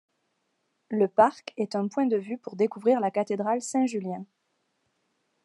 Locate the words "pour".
2.39-2.55